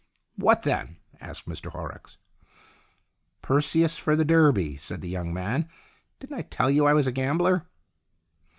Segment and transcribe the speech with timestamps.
[0.35, 2.17] "What, then?" asked Mr Horrocks.
[3.43, 5.69] "Perseus for the Derby," said the young man."
[6.19, 7.67] Didn't I tell you I was a gambler